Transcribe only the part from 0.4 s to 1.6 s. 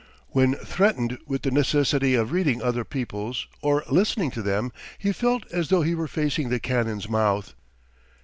threatened with the